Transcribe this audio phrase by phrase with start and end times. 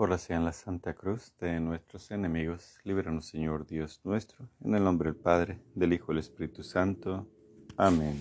[0.00, 5.20] por la Santa Cruz de nuestros enemigos, líbranos Señor Dios nuestro, en el nombre del
[5.20, 7.28] Padre, del Hijo y del Espíritu Santo.
[7.76, 8.16] Amén.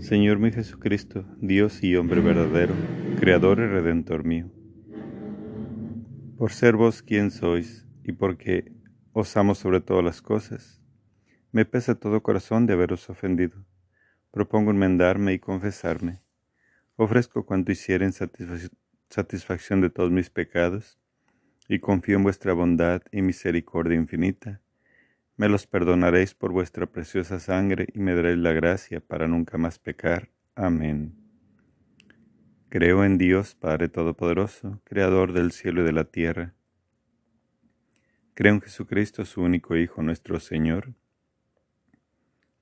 [0.00, 2.74] Señor mi Jesucristo, Dios y hombre verdadero,
[3.18, 4.50] Creador y Redentor mío,
[6.36, 8.70] por ser vos quien sois y porque
[9.14, 10.82] os amo sobre todas las cosas,
[11.52, 13.64] me pesa todo corazón de haberos ofendido.
[14.30, 16.20] Propongo enmendarme y confesarme.
[16.96, 18.12] Ofrezco cuanto hiciera en
[19.12, 20.98] satisfacción de todos mis pecados,
[21.68, 24.60] y confío en vuestra bondad y misericordia infinita.
[25.36, 29.78] Me los perdonaréis por vuestra preciosa sangre y me daréis la gracia para nunca más
[29.78, 30.30] pecar.
[30.54, 31.14] Amén.
[32.68, 36.54] Creo en Dios, Padre Todopoderoso, Creador del cielo y de la tierra.
[38.34, 40.94] Creo en Jesucristo, su único Hijo, nuestro Señor,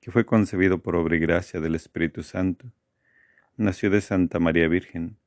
[0.01, 2.73] que fue concebido por obra y gracia del Espíritu Santo,
[3.55, 5.17] nació de Santa María Virgen,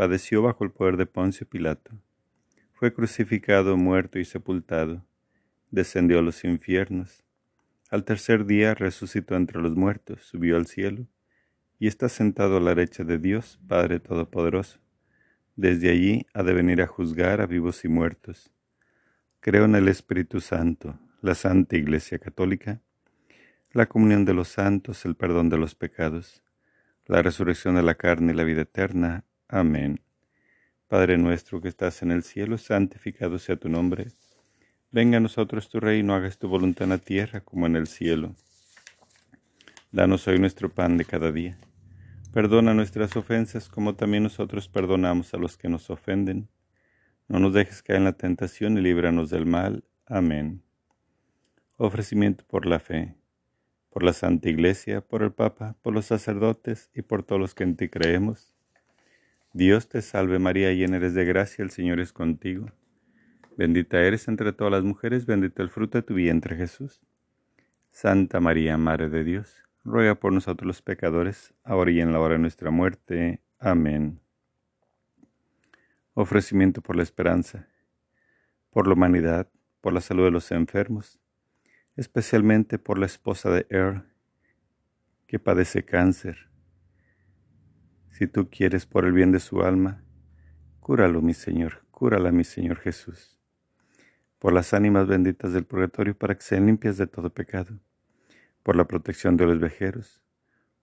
[0.00, 1.90] padeció bajo el poder de Poncio Pilato,
[2.72, 5.04] fue crucificado, muerto y sepultado,
[5.70, 7.22] descendió a los infiernos,
[7.90, 11.06] al tercer día resucitó entre los muertos, subió al cielo,
[11.78, 14.78] y está sentado a la derecha de Dios, Padre Todopoderoso.
[15.54, 18.50] Desde allí ha de venir a juzgar a vivos y muertos.
[19.40, 22.80] Creo en el Espíritu Santo, la Santa Iglesia Católica,
[23.72, 26.42] la comunión de los santos, el perdón de los pecados,
[27.04, 29.26] la resurrección de la carne y la vida eterna.
[29.52, 30.00] Amén.
[30.86, 34.06] Padre nuestro que estás en el cielo, santificado sea tu nombre.
[34.92, 38.36] Venga a nosotros tu reino, hagas tu voluntad en la tierra como en el cielo.
[39.90, 41.58] Danos hoy nuestro pan de cada día.
[42.32, 46.48] Perdona nuestras ofensas como también nosotros perdonamos a los que nos ofenden.
[47.26, 49.82] No nos dejes caer en la tentación y líbranos del mal.
[50.06, 50.62] Amén.
[51.76, 53.16] Ofrecimiento por la fe,
[53.88, 57.64] por la Santa Iglesia, por el Papa, por los sacerdotes y por todos los que
[57.64, 58.54] en ti creemos
[59.52, 62.70] Dios te salve María, llena eres de gracia, el Señor es contigo.
[63.56, 67.00] Bendita eres entre todas las mujeres, bendito el fruto de tu vientre Jesús.
[67.90, 72.34] Santa María, Madre de Dios, ruega por nosotros los pecadores, ahora y en la hora
[72.34, 73.40] de nuestra muerte.
[73.58, 74.20] Amén.
[76.14, 77.66] Ofrecimiento por la esperanza,
[78.70, 79.48] por la humanidad,
[79.80, 81.18] por la salud de los enfermos,
[81.96, 84.04] especialmente por la esposa de Er,
[85.26, 86.49] que padece cáncer
[88.20, 90.04] si tú quieres por el bien de su alma,
[90.80, 93.38] cúralo, mi Señor, cúrala, mi Señor Jesús.
[94.38, 97.80] Por las ánimas benditas del purgatorio para que sean limpias de todo pecado.
[98.62, 100.22] Por la protección de los vejeros.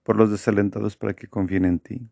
[0.02, 2.10] Por los desalentados para que confíen en ti.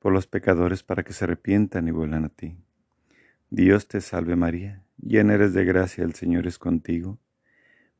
[0.00, 2.58] Por los pecadores para que se arrepientan y vuelvan a ti.
[3.50, 7.20] Dios te salve María, llena eres de gracia, el Señor es contigo.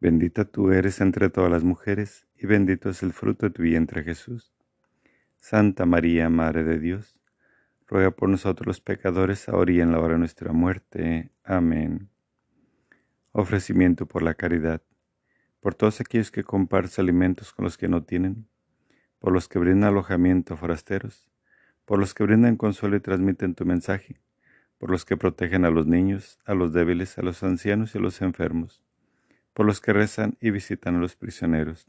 [0.00, 4.02] Bendita tú eres entre todas las mujeres, y bendito es el fruto de tu vientre
[4.02, 4.52] Jesús.
[5.40, 7.18] Santa María, Madre de Dios,
[7.86, 11.32] ruega por nosotros los pecadores, ahora y en la hora de nuestra muerte.
[11.42, 12.10] Amén.
[13.32, 14.82] Ofrecimiento por la caridad,
[15.60, 18.46] por todos aquellos que comparten alimentos con los que no tienen,
[19.18, 21.28] por los que brindan alojamiento a forasteros,
[21.86, 24.20] por los que brindan consuelo y transmiten tu mensaje,
[24.78, 28.02] por los que protegen a los niños, a los débiles, a los ancianos y a
[28.02, 28.82] los enfermos,
[29.54, 31.88] por los que rezan y visitan a los prisioneros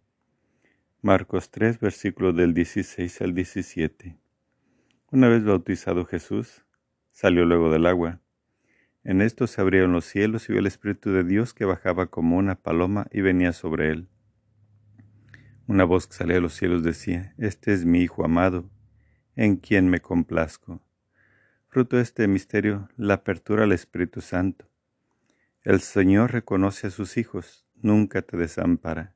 [1.03, 4.19] Marcos 3, versículos del 16 al 17.
[5.09, 6.63] Una vez bautizado Jesús,
[7.09, 8.19] salió luego del agua.
[9.03, 12.37] En esto se abrieron los cielos y vio el Espíritu de Dios que bajaba como
[12.37, 14.09] una paloma y venía sobre él.
[15.65, 18.69] Una voz que salía de los cielos decía, Este es mi Hijo amado,
[19.35, 20.83] en quien me complazco.
[21.67, 24.69] Fruto de este misterio, la apertura al Espíritu Santo.
[25.63, 29.15] El Señor reconoce a sus hijos, nunca te desampara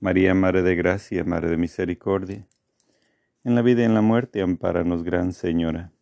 [0.00, 2.46] María, Madre de Gracia, Madre de Misericordia,
[3.44, 5.92] en la vida y en la muerte, ampáranos, Gran Señora.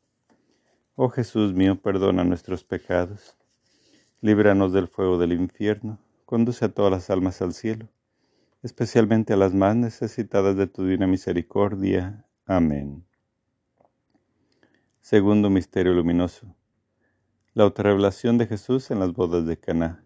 [0.94, 3.38] Oh Jesús mío, perdona nuestros pecados
[4.20, 7.88] líbranos del fuego del infierno, conduce a todas las almas al cielo,
[8.62, 12.24] especialmente a las más necesitadas de tu divina misericordia.
[12.44, 13.04] Amén.
[15.00, 16.54] Segundo misterio luminoso.
[17.54, 20.04] La autorrevelación de Jesús en las bodas de Caná.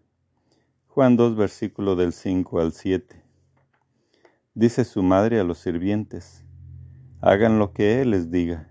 [0.87, 3.22] Juan 2, versículo del 5 al 7.
[4.55, 6.45] Dice su madre a los sirvientes,
[7.21, 8.69] hagan lo que él les diga.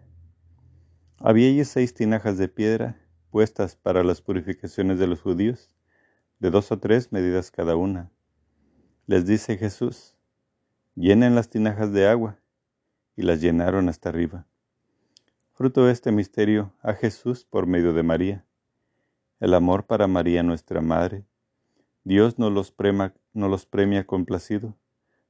[1.19, 3.01] Había allí seis tinajas de piedra
[3.31, 5.75] puestas para las purificaciones de los judíos,
[6.39, 8.13] de dos o tres medidas cada una.
[9.07, 10.17] Les dice Jesús,
[10.95, 12.39] llenen las tinajas de agua,
[13.17, 14.47] y las llenaron hasta arriba.
[15.53, 18.47] Fruto de este misterio a Jesús por medio de María.
[19.41, 21.27] El amor para María nuestra Madre.
[22.05, 24.77] Dios nos los, prema, nos los premia complacido,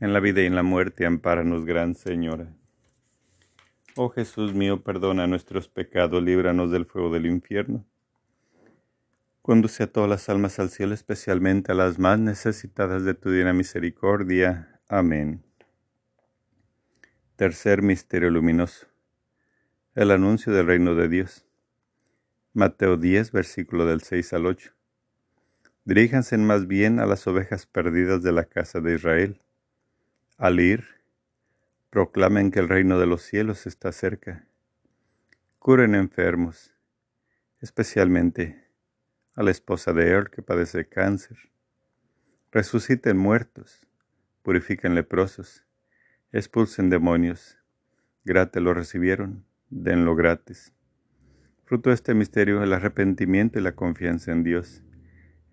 [0.00, 2.52] en la vida y en la muerte, ampáranos, Gran Señora.
[3.96, 7.86] Oh Jesús mío, perdona nuestros pecados, líbranos del fuego del infierno
[9.46, 13.52] Conduce a todas las almas al cielo, especialmente a las más necesitadas de tu divina
[13.52, 14.80] misericordia.
[14.88, 15.44] Amén.
[17.36, 18.88] Tercer misterio luminoso.
[19.94, 21.46] El anuncio del reino de Dios.
[22.54, 24.72] Mateo 10, versículo del 6 al 8.
[25.84, 29.40] Diríjanse más bien a las ovejas perdidas de la casa de Israel.
[30.38, 30.84] Al ir,
[31.88, 34.46] proclamen que el reino de los cielos está cerca.
[35.58, 36.74] Curen enfermos,
[37.60, 38.68] especialmente
[39.34, 41.38] a la esposa de él que padece cáncer.
[42.52, 43.88] Resuciten muertos,
[44.42, 45.64] purifiquen leprosos,
[46.32, 47.56] expulsen demonios.
[48.22, 50.74] Gratis lo recibieron, denlo gratis.
[51.64, 54.82] Fruto de este misterio el arrepentimiento y la confianza en Dios.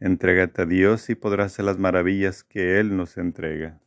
[0.02, 3.80] Entrégate a Dios y podrás hacer las maravillas que Él nos entrega.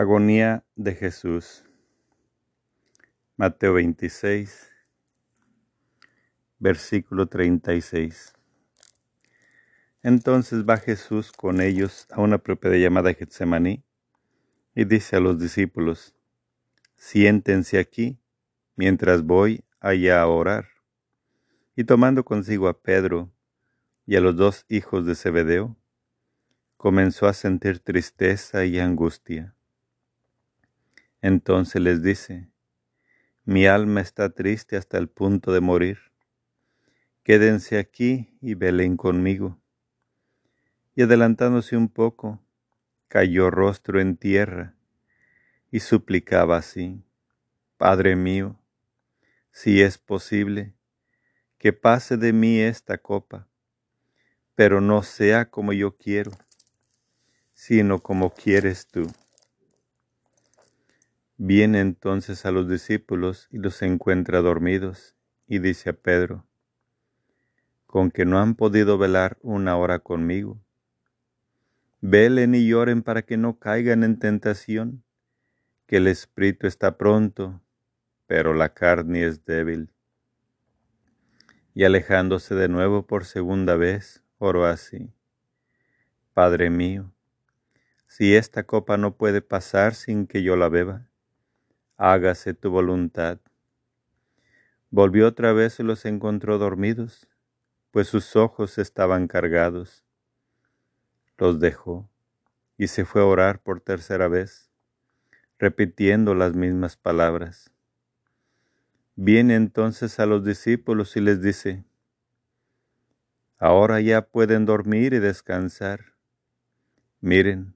[0.00, 1.64] Agonía de Jesús.
[3.36, 4.70] Mateo 26,
[6.60, 8.32] versículo 36.
[10.04, 13.82] Entonces va Jesús con ellos a una propiedad llamada Getsemaní
[14.72, 16.14] y dice a los discípulos,
[16.94, 18.20] siéntense aquí
[18.76, 20.68] mientras voy allá a orar.
[21.74, 23.32] Y tomando consigo a Pedro
[24.06, 25.76] y a los dos hijos de Zebedeo,
[26.76, 29.56] comenzó a sentir tristeza y angustia.
[31.20, 32.48] Entonces les dice,
[33.44, 35.98] mi alma está triste hasta el punto de morir.
[37.24, 39.60] Quédense aquí y velen conmigo.
[40.94, 42.40] Y adelantándose un poco,
[43.08, 44.74] cayó rostro en tierra
[45.70, 47.02] y suplicaba así,
[47.76, 48.56] Padre mío,
[49.50, 50.74] si es posible,
[51.58, 53.48] que pase de mí esta copa,
[54.54, 56.32] pero no sea como yo quiero,
[57.54, 59.10] sino como quieres tú.
[61.40, 65.14] Viene entonces a los discípulos y los encuentra dormidos,
[65.46, 66.44] y dice a Pedro,
[67.86, 70.60] con que no han podido velar una hora conmigo.
[72.00, 75.04] Velen y lloren para que no caigan en tentación,
[75.86, 77.62] que el espíritu está pronto,
[78.26, 79.92] pero la carne es débil.
[81.72, 85.12] Y alejándose de nuevo por segunda vez, oró así,
[86.34, 87.12] Padre mío,
[88.08, 91.07] si esta copa no puede pasar sin que yo la beba,
[91.98, 93.40] hágase tu voluntad.
[94.90, 97.28] Volvió otra vez y los encontró dormidos,
[97.90, 100.04] pues sus ojos estaban cargados.
[101.36, 102.08] Los dejó
[102.78, 104.64] y se fue a orar por tercera vez.
[105.60, 107.72] repitiendo las mismas palabras.
[109.16, 111.84] Viene entonces a los discípulos y les dice,
[113.58, 116.14] Ahora ya pueden dormir y descansar.
[117.20, 117.74] Miren,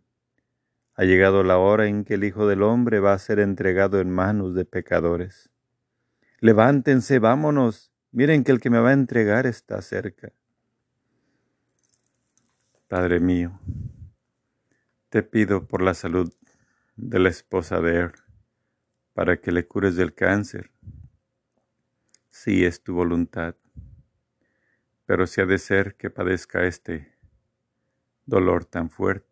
[0.95, 4.11] ha llegado la hora en que el Hijo del Hombre va a ser entregado en
[4.11, 5.51] manos de pecadores.
[6.41, 7.93] Levántense, vámonos.
[8.11, 10.33] Miren que el que me va a entregar está cerca.
[12.89, 13.59] Padre mío,
[15.09, 16.31] te pido por la salud
[16.97, 18.13] de la esposa de Er,
[19.15, 20.71] para que le cures del cáncer,
[22.29, 23.57] si es tu voluntad.
[25.07, 27.15] Pero si ha de ser que padezca este
[28.27, 29.32] dolor tan fuerte,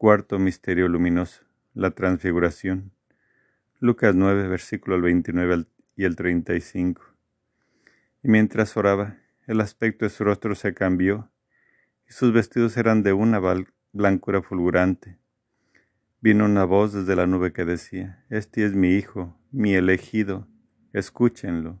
[0.00, 1.42] Cuarto Misterio Luminoso,
[1.74, 2.90] la Transfiguración.
[3.80, 7.02] Lucas 9, versículo 29 y el 35.
[8.22, 11.30] Y mientras oraba, el aspecto de su rostro se cambió,
[12.08, 13.42] y sus vestidos eran de una
[13.92, 15.18] blancura fulgurante.
[16.22, 20.48] Vino una voz desde la nube que decía, Este es mi Hijo, mi elegido
[20.94, 21.78] escúchenlo.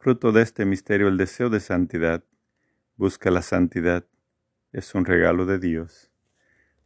[0.00, 2.24] Fruto de este misterio, el deseo de santidad.
[2.96, 4.04] Busca la santidad.
[4.72, 6.10] Es un regalo de Dios.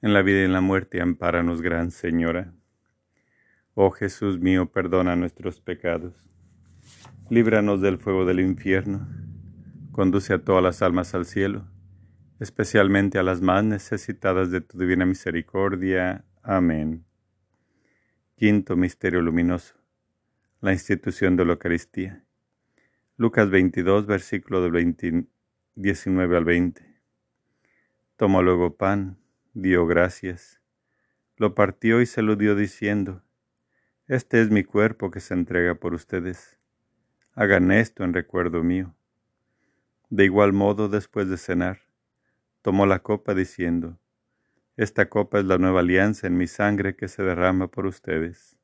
[0.00, 2.54] en la vida y en la muerte, ampáranos, Gran Señora.
[3.74, 6.24] Oh Jesús mío, perdona nuestros pecados.
[7.30, 9.08] Líbranos del fuego del infierno.
[9.92, 11.66] Conduce a todas las almas al cielo,
[12.38, 16.24] especialmente a las más necesitadas de tu divina misericordia.
[16.42, 17.04] Amén.
[18.36, 19.74] Quinto Misterio Luminoso.
[20.60, 22.24] La institución de la Eucaristía.
[23.16, 25.26] Lucas 22, versículo del
[25.74, 27.00] 19 al 20.
[28.16, 29.18] Tomó luego pan
[29.54, 30.60] dio gracias,
[31.36, 33.22] lo partió y se lo dio diciendo,
[34.06, 36.58] Este es mi cuerpo que se entrega por ustedes.
[37.34, 38.94] Hagan esto en recuerdo mío.
[40.10, 41.80] De igual modo, después de cenar,
[42.62, 43.98] tomó la copa diciendo,
[44.76, 48.56] Esta copa es la nueva alianza en mi sangre que se derrama por ustedes.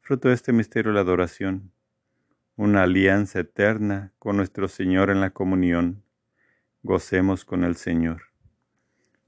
[0.00, 1.72] Fruto de este misterio la adoración,
[2.56, 6.04] una alianza eterna con nuestro Señor en la comunión.
[6.82, 8.33] Gocemos con el Señor.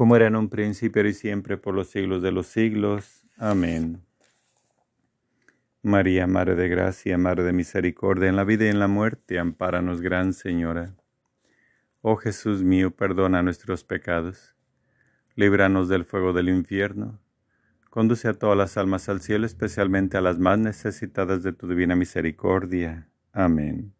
[0.00, 3.26] como era en un principio y siempre por los siglos de los siglos.
[3.36, 4.02] Amén.
[5.82, 10.00] María, Madre de Gracia, Madre de Misericordia, en la vida y en la muerte, ampáranos,
[10.00, 10.96] Gran Señora.
[12.00, 14.56] Oh Jesús mío, perdona nuestros pecados,
[15.34, 17.20] líbranos del fuego del infierno,
[17.90, 21.94] conduce a todas las almas al cielo, especialmente a las más necesitadas de tu divina
[21.94, 23.06] misericordia.
[23.34, 23.92] Amén.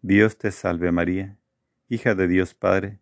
[0.00, 1.36] Dios te salve María,
[1.88, 3.01] hija de Dios Padre,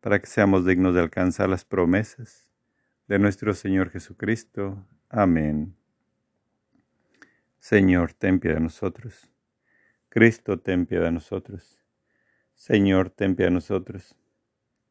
[0.00, 2.48] para que seamos dignos de alcanzar las promesas
[3.08, 4.86] de nuestro Señor Jesucristo.
[5.08, 5.74] Amén.
[7.58, 9.30] Señor, ten piedad de nosotros.
[10.08, 11.78] Cristo, ten piedad de nosotros.
[12.54, 14.16] Señor, ten piedad de nosotros.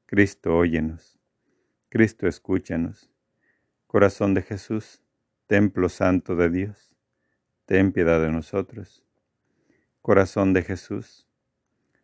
[0.06, 1.20] Cristo, óyenos.
[1.89, 3.10] Cristo, escúchanos.
[3.88, 5.02] Corazón de Jesús,
[5.48, 6.93] templo santo de Dios,
[7.65, 9.04] ten piedad de nosotros.
[10.02, 11.28] Corazón de Jesús,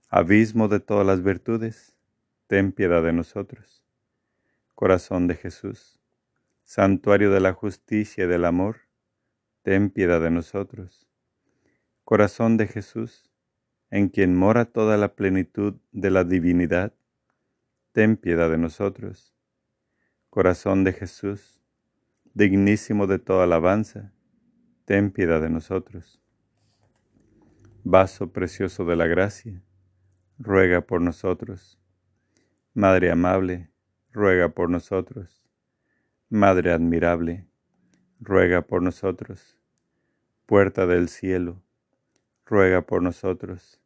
[0.10, 1.93] abismo de todas las virtudes,
[2.54, 3.84] ten piedad de nosotros.
[4.76, 6.00] Corazón de Jesús,
[6.62, 8.82] santuario de la justicia y del amor,
[9.64, 11.10] ten piedad de nosotros
[12.04, 13.32] Corazón de Jesús,
[13.90, 16.94] en quien mora toda la plenitud de la divinidad,
[17.92, 19.34] ten piedad de nosotros.
[20.30, 21.60] Corazón de Jesús,
[22.36, 24.14] dignísimo de toda alabanza,
[24.86, 26.22] ten piedad de nosotros.
[27.84, 29.64] Vaso precioso de la gracia,
[30.38, 31.80] ruega por nosotros.
[32.76, 33.70] Madre amable,
[34.12, 35.44] ruega por nosotros.
[36.28, 37.46] Madre admirable,
[38.20, 39.60] ruega por nosotros.
[40.48, 41.62] Puerta del cielo,
[42.48, 43.80] ruega por nosotros.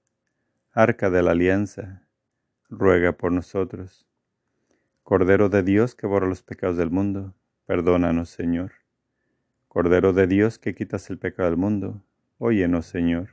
[0.71, 2.07] Arca de la Alianza,
[2.69, 4.07] ruega por nosotros.
[5.03, 8.71] Cordero de Dios que borra los pecados del mundo, perdónanos, Señor.
[9.67, 12.05] Cordero de Dios que quitas el pecado del mundo,
[12.37, 13.31] óyenos, Señor.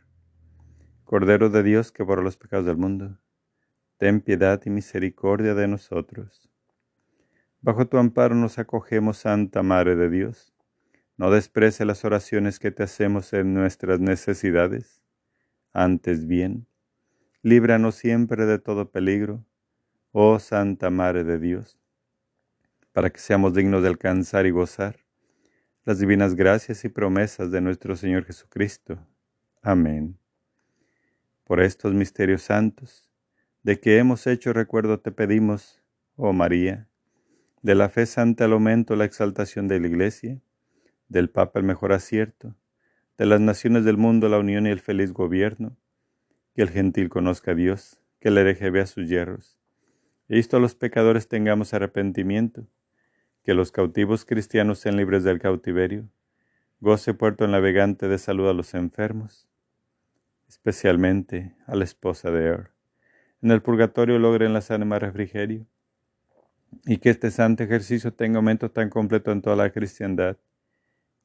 [1.04, 3.20] Cordero de Dios que borra los pecados del mundo,
[3.96, 6.50] ten piedad y misericordia de nosotros.
[7.60, 10.52] Bajo tu amparo nos acogemos, Santa Madre de Dios.
[11.16, 15.00] No desprece las oraciones que te hacemos en nuestras necesidades
[15.74, 16.68] antes bien,
[17.42, 19.44] líbranos siempre de todo peligro,
[20.12, 21.80] oh Santa Madre de Dios,
[22.92, 25.04] para que seamos dignos de alcanzar y gozar
[25.84, 29.04] las divinas gracias y promesas de nuestro Señor Jesucristo.
[29.62, 30.16] Amén.
[31.42, 33.10] Por estos misterios santos,
[33.64, 35.82] de que hemos hecho recuerdo te pedimos,
[36.16, 36.86] oh María,
[37.62, 40.38] de la fe santa el aumento, la exaltación de la Iglesia,
[41.08, 42.54] del Papa el mejor acierto,
[43.16, 45.78] de las naciones del mundo la unión y el feliz gobierno,
[46.54, 49.58] que el gentil conozca a Dios, que el hereje vea sus hierros,
[50.28, 52.66] y esto a los pecadores tengamos arrepentimiento,
[53.42, 56.10] que los cautivos cristianos sean libres del cautiverio,
[56.80, 59.48] goce puerto navegante de salud a los enfermos,
[60.48, 62.73] especialmente a la esposa de Er.
[63.44, 65.66] En el purgatorio logren las ánimas refrigerio,
[66.86, 70.38] y que este santo ejercicio tenga aumento tan completo en toda la cristiandad,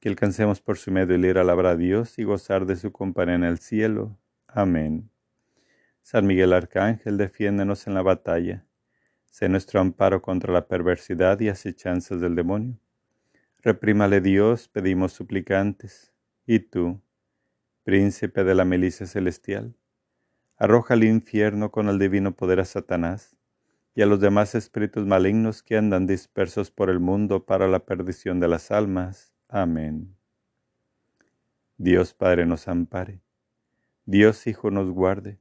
[0.01, 3.35] que alcancemos por su medio el ir a a Dios y gozar de su compañía
[3.35, 4.17] en el cielo.
[4.47, 5.09] Amén.
[6.01, 8.65] San Miguel Arcángel, defiéndenos en la batalla.
[9.23, 12.77] Sé nuestro amparo contra la perversidad y acechanzas del demonio.
[13.61, 16.11] Reprímale Dios, pedimos suplicantes.
[16.45, 16.99] Y tú,
[17.85, 19.78] príncipe de la milicia celestial,
[20.59, 23.37] arroja al infierno con el divino poder a Satanás
[23.95, 28.41] y a los demás espíritus malignos que andan dispersos por el mundo para la perdición
[28.41, 29.33] de las almas.
[29.47, 30.15] Amén.
[31.77, 33.21] Dios Padre nos ampare.
[34.05, 35.39] Dios Hijo nos guarde.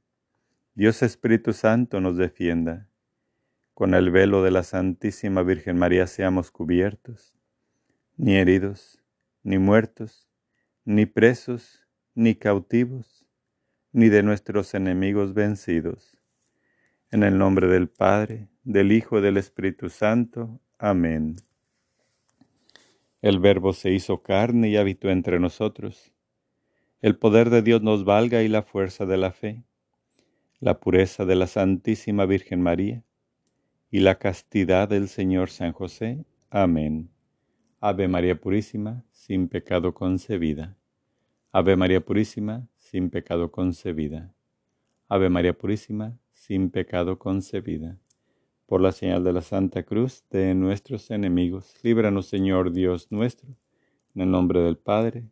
[0.73, 2.87] Dios Espíritu Santo nos defienda.
[3.73, 7.33] Con el velo de la Santísima Virgen María seamos cubiertos,
[8.15, 9.01] ni heridos,
[9.43, 10.29] ni muertos,
[10.85, 13.18] ni presos, ni cautivos,
[13.91, 16.17] ni de nuestros enemigos vencidos.
[17.11, 20.59] En el nombre del Padre, del Hijo y del Espíritu Santo.
[20.77, 21.37] Amén.
[23.21, 26.13] El Verbo se hizo carne y habitó entre nosotros.
[27.01, 29.63] El poder de Dios nos valga y la fuerza de la fe,
[30.59, 33.03] la pureza de la Santísima Virgen María
[33.91, 36.25] y la castidad del Señor San José.
[36.49, 37.09] Amén.
[37.81, 40.77] Ave María Purísima, sin pecado concebida.
[41.51, 44.33] Ave María Purísima, sin pecado concebida.
[45.07, 47.99] Ave María Purísima, sin pecado concebida
[48.65, 51.75] por la señal de la Santa Cruz de nuestros enemigos.
[51.83, 53.49] Líbranos, Señor Dios nuestro,
[54.15, 55.23] en el nombre del Padre,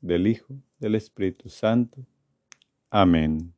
[0.00, 2.06] del Hijo, del Espíritu Santo.
[2.88, 3.52] Amén.